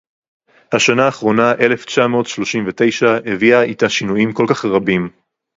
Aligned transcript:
השנה 0.75 1.05
האחרונה– 1.05 1.51
אלף 1.61 1.85
תשע 1.85 2.07
מאות 2.07 2.27
שלושים 2.27 2.63
ותשע– 2.67 3.07
הביאה 3.33 3.71
אתה 3.71 3.89
שינויים 3.89 4.31
כל־כך 4.33 4.65
רבים. 4.65 5.09